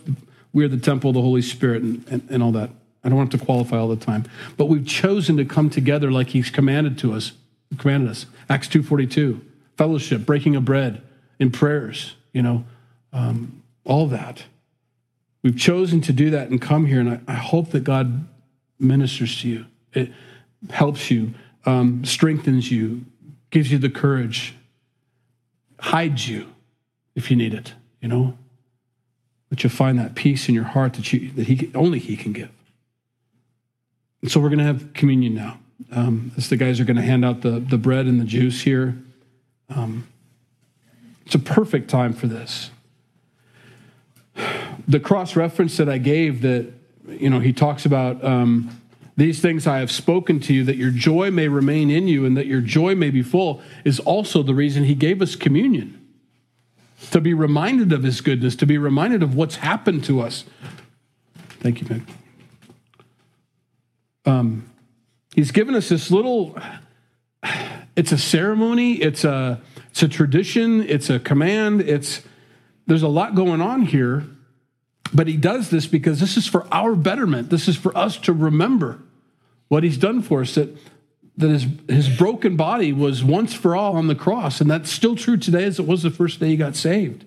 [0.52, 2.70] we're the temple of the Holy Spirit and, and, and all that.
[3.04, 4.24] I don't want to qualify all the time.
[4.56, 7.34] But we've chosen to come together like he's commanded to us,
[7.78, 8.26] commanded us.
[8.50, 9.40] Acts 2.42,
[9.76, 11.02] fellowship, breaking of bread,
[11.38, 12.64] in prayers, you know,
[13.12, 14.42] um, all that.
[15.44, 18.26] We've chosen to do that and come here, and I, I hope that God
[18.80, 19.66] ministers to you.
[19.92, 20.10] It
[20.70, 21.34] helps you,
[21.64, 23.04] um, strengthens you,
[23.50, 24.54] gives you the courage,
[25.80, 26.46] hides you
[27.14, 28.36] if you need it, you know.
[29.48, 32.32] But you'll find that peace in your heart that you that he only he can
[32.32, 32.50] give.
[34.22, 35.58] And so we're going to have communion now.
[35.92, 38.62] Um, as the guys are going to hand out the, the bread and the juice
[38.62, 38.96] here.
[39.68, 40.08] Um,
[41.26, 42.70] it's a perfect time for this.
[44.88, 46.72] The cross reference that I gave that,
[47.08, 48.80] you know, he talks about um,
[49.16, 52.36] these things I have spoken to you that your joy may remain in you and
[52.36, 56.02] that your joy may be full is also the reason he gave us communion.
[57.12, 60.44] To be reminded of his goodness, to be reminded of what's happened to us.
[61.60, 62.02] Thank you, Meg.
[64.26, 64.70] Um,
[65.34, 66.58] he's given us this little,
[67.96, 72.22] it's a ceremony, it's a, it's a tradition, it's a command, it's,
[72.86, 74.24] there's a lot going on here.
[75.14, 77.48] But he does this because this is for our betterment.
[77.48, 79.00] This is for us to remember
[79.68, 80.76] what he's done for us, that,
[81.36, 84.60] that his, his broken body was once for all on the cross.
[84.60, 87.24] And that's still true today as it was the first day he got saved.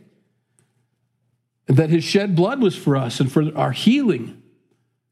[1.68, 4.42] And that his shed blood was for us and for our healing.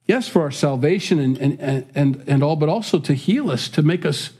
[0.05, 3.81] Yes, for our salvation and, and, and, and all, but also to heal us, to
[3.81, 4.31] make us,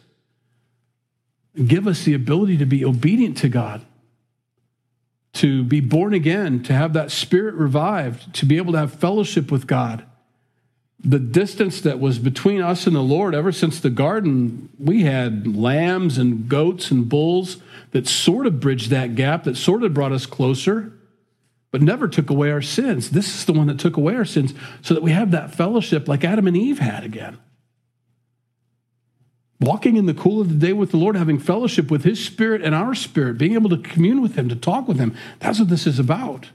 [1.66, 3.86] give us the ability to be obedient to God
[5.38, 9.52] to be born again, to have that spirit revived, to be able to have fellowship
[9.52, 10.04] with God.
[11.00, 15.56] The distance that was between us and the Lord ever since the garden, we had
[15.56, 17.58] lambs and goats and bulls
[17.91, 20.91] that sort of bridged that gap, that sort of brought us closer,
[21.72, 23.12] but never took away our sins.
[23.12, 26.08] This is the one that took away our sins so that we have that fellowship
[26.08, 27.38] like Adam and Eve had again
[29.60, 32.62] walking in the cool of the day with the Lord, having fellowship with His Spirit
[32.62, 35.16] and our spirit, being able to commune with Him, to talk with Him.
[35.39, 36.52] That's what this is about,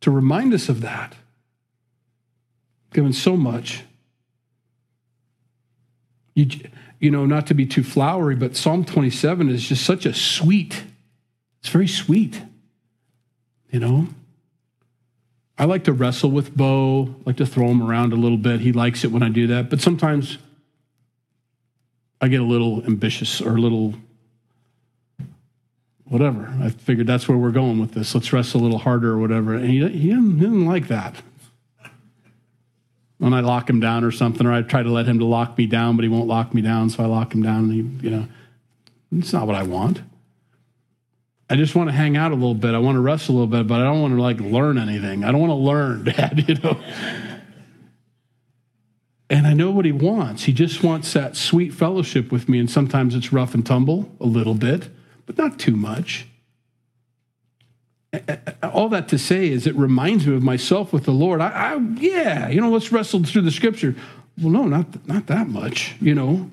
[0.00, 1.14] to remind us of that.
[2.94, 3.82] Given so much.
[6.34, 6.48] You,
[7.00, 10.82] you know, not to be too flowery, but Psalm 27 is just such a sweet,
[11.60, 12.40] it's very sweet,
[13.70, 14.08] you know.
[15.58, 18.60] I like to wrestle with Bo, like to throw him around a little bit.
[18.60, 20.38] He likes it when I do that, but sometimes
[22.20, 23.94] I get a little ambitious or a little
[26.04, 26.52] whatever.
[26.60, 28.14] I figured that's where we're going with this.
[28.14, 29.54] Let's wrestle a little harder or whatever.
[29.54, 31.16] And he, he, didn't, he didn't like that.
[33.24, 35.56] When I lock him down or something, or I try to let him to lock
[35.56, 37.70] me down, but he won't lock me down, so I lock him down.
[37.70, 38.28] And he, you know,
[39.16, 40.02] it's not what I want.
[41.48, 42.74] I just want to hang out a little bit.
[42.74, 45.24] I want to rest a little bit, but I don't want to like learn anything.
[45.24, 46.44] I don't want to learn, Dad.
[46.46, 46.78] You know.
[49.30, 50.44] And I know what he wants.
[50.44, 52.58] He just wants that sweet fellowship with me.
[52.58, 54.90] And sometimes it's rough and tumble a little bit,
[55.24, 56.26] but not too much.
[58.62, 61.40] All that to say is it reminds me of myself with the Lord.
[61.40, 63.94] I, I yeah, you know, let's wrestle through the scripture.
[64.40, 66.50] Well, no, not, not that much, you know.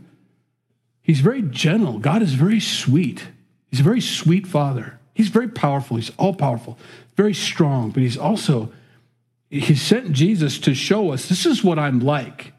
[1.01, 1.99] He's very gentle.
[1.99, 3.28] God is very sweet.
[3.70, 4.99] He's a very sweet father.
[5.14, 5.97] He's very powerful.
[5.97, 6.78] He's all powerful,
[7.16, 8.72] very strong, but he's also,
[9.49, 12.53] he sent Jesus to show us this is what I'm like.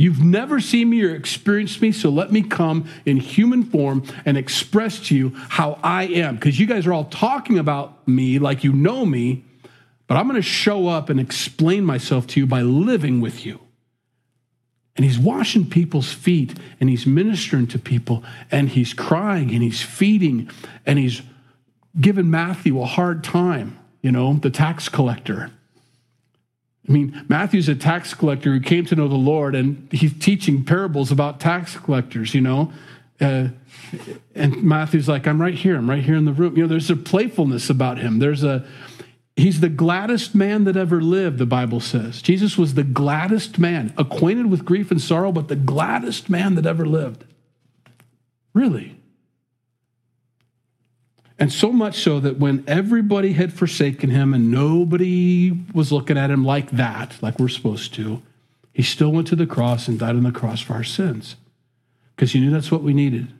[0.00, 4.38] You've never seen me or experienced me, so let me come in human form and
[4.38, 6.36] express to you how I am.
[6.36, 9.44] Because you guys are all talking about me like you know me,
[10.06, 13.60] but I'm going to show up and explain myself to you by living with you.
[14.96, 19.82] And he's washing people's feet and he's ministering to people and he's crying and he's
[19.82, 20.48] feeding
[20.86, 21.20] and he's
[22.00, 25.50] giving Matthew a hard time, you know, the tax collector.
[26.90, 30.64] I mean, Matthew's a tax collector who came to know the Lord, and he's teaching
[30.64, 32.72] parables about tax collectors, you know.
[33.20, 33.48] Uh,
[34.34, 35.76] and Matthew's like, I'm right here.
[35.76, 36.56] I'm right here in the room.
[36.56, 38.18] You know, there's a playfulness about him.
[38.18, 38.66] There's a,
[39.36, 42.22] he's the gladdest man that ever lived, the Bible says.
[42.22, 46.66] Jesus was the gladdest man, acquainted with grief and sorrow, but the gladdest man that
[46.66, 47.24] ever lived.
[48.52, 48.99] Really.
[51.40, 56.30] And so much so that when everybody had forsaken him and nobody was looking at
[56.30, 58.22] him like that, like we're supposed to,
[58.74, 61.36] he still went to the cross and died on the cross for our sins
[62.14, 63.32] because he knew that's what we needed.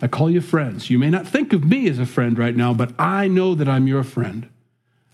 [0.00, 0.88] I call you friends.
[0.88, 3.68] You may not think of me as a friend right now, but I know that
[3.68, 4.48] I'm your friend.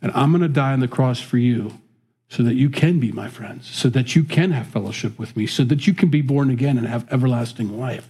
[0.01, 1.81] And I'm going to die on the cross for you
[2.29, 5.47] so that you can be my friends, so that you can have fellowship with me,
[5.47, 8.09] so that you can be born again and have everlasting life.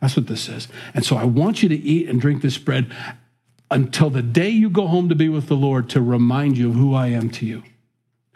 [0.00, 0.68] That's what this says.
[0.94, 2.94] And so I want you to eat and drink this bread
[3.70, 6.74] until the day you go home to be with the Lord to remind you of
[6.74, 7.62] who I am to you,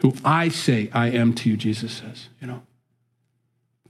[0.01, 2.61] who I say I am to you, Jesus says, you know.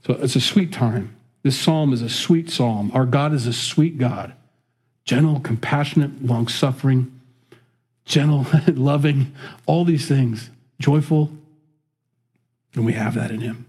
[0.06, 1.16] So it's a sweet time.
[1.42, 2.90] This psalm is a sweet psalm.
[2.92, 4.34] Our God is a sweet God,
[5.04, 7.20] gentle, compassionate, long suffering,
[8.04, 9.32] gentle, loving,
[9.66, 11.30] all these things, joyful.
[12.74, 13.66] And we have that in Him.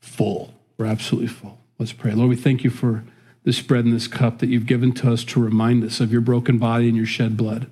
[0.00, 0.54] Full.
[0.76, 1.58] We're absolutely full.
[1.78, 2.12] Let's pray.
[2.12, 3.04] Lord, we thank you for
[3.44, 6.20] this bread and this cup that you've given to us to remind us of your
[6.20, 7.70] broken body and your shed blood.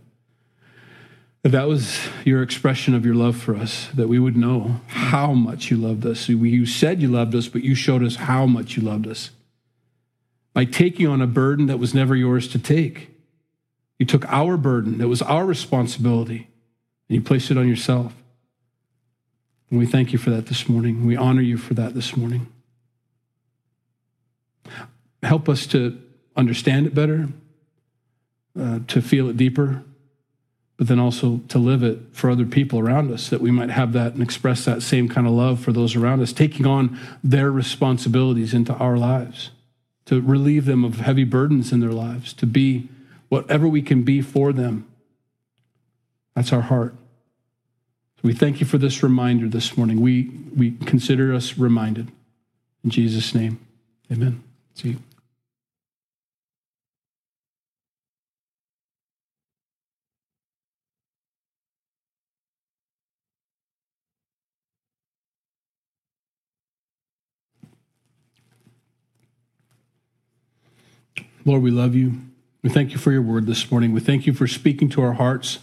[1.43, 5.35] That that was your expression of your love for us, that we would know how
[5.35, 6.29] much you loved us.
[6.29, 9.31] You said you loved us, but you showed us how much you loved us
[10.53, 13.11] by taking on a burden that was never yours to take.
[13.99, 16.49] You took our burden, that was our responsibility,
[17.09, 18.15] and you placed it on yourself.
[19.71, 21.07] And we thank you for that this morning.
[21.07, 22.49] We honor you for that this morning.
[25.23, 26.01] Help us to
[26.37, 27.29] understand it better,
[28.59, 29.83] uh, to feel it deeper,
[30.77, 33.93] but then also to live it for other people around us, that we might have
[33.93, 37.51] that and express that same kind of love for those around us, taking on their
[37.51, 39.51] responsibilities into our lives,
[40.07, 42.89] to relieve them of heavy burdens in their lives, to be
[43.29, 44.87] whatever we can be for them.
[46.37, 46.95] That's our heart.
[48.23, 50.01] We thank you for this reminder this morning.
[50.01, 52.11] We, we consider us reminded.
[52.85, 53.65] In Jesus' name,
[54.11, 54.43] amen.
[54.75, 55.08] See you.
[71.45, 72.21] Lord, we love you.
[72.63, 73.93] We thank you for your word this morning.
[73.93, 75.59] We thank you for speaking to our hearts,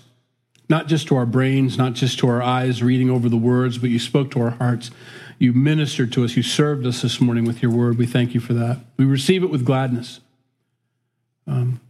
[0.70, 3.90] not just to our brains, not just to our eyes, reading over the words, but
[3.90, 4.92] you spoke to our hearts.
[5.38, 6.38] You ministered to us.
[6.38, 7.98] You served us this morning with your word.
[7.98, 8.80] We thank you for that.
[8.98, 10.22] We receive it with gladness
[11.46, 11.82] um,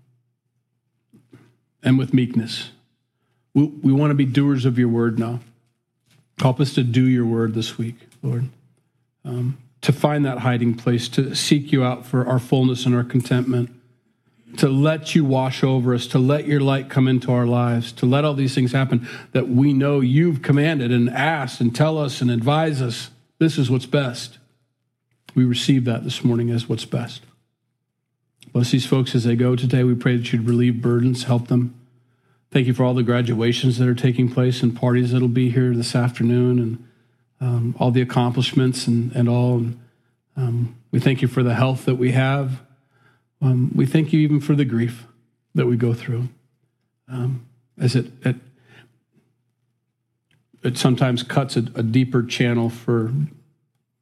[1.84, 2.72] and with meekness.
[3.54, 5.42] We, we want to be doers of your word now.
[6.40, 8.50] Help us to do your word this week, Lord.
[9.24, 13.04] Um, to find that hiding place, to seek you out for our fullness and our
[13.04, 13.70] contentment
[14.58, 18.06] to let you wash over us, to let your light come into our lives, to
[18.06, 22.22] let all these things happen that we know you've commanded and asked and tell us
[22.22, 24.38] and advise us this is what's best.
[25.34, 27.24] We receive that this morning as what's best.
[28.54, 29.84] Bless these folks as they go today.
[29.84, 31.78] We pray that you'd relieve burdens, help them.
[32.52, 35.74] Thank you for all the graduations that are taking place and parties that'll be here
[35.74, 36.88] this afternoon and
[37.46, 39.64] um, all the accomplishments and, and all.
[40.36, 42.62] Um, we thank you for the health that we have.
[43.40, 45.06] Um, we thank you even for the grief
[45.54, 46.28] that we go through,
[47.08, 47.46] um,
[47.80, 48.38] as it, it,
[50.64, 53.14] it sometimes cuts a, a, deeper channel for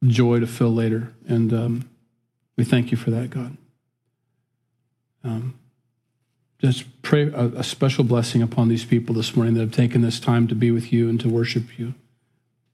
[0.06, 1.90] joy to fill later, and um,
[2.56, 3.56] we thank you for that, God.
[5.22, 5.58] Um,
[6.60, 10.18] just pray a, a special blessing upon these people this morning that have taken this
[10.18, 11.94] time to be with you and to worship you.